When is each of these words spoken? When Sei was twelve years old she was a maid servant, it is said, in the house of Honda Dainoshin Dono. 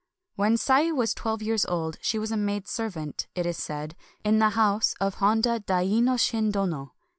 When 0.35 0.57
Sei 0.57 0.91
was 0.91 1.13
twelve 1.13 1.43
years 1.43 1.63
old 1.63 1.99
she 2.01 2.17
was 2.17 2.31
a 2.31 2.35
maid 2.35 2.67
servant, 2.67 3.27
it 3.35 3.45
is 3.45 3.57
said, 3.57 3.95
in 4.23 4.39
the 4.39 4.49
house 4.57 4.95
of 4.99 5.19
Honda 5.21 5.59
Dainoshin 5.59 6.51
Dono. 6.51 6.93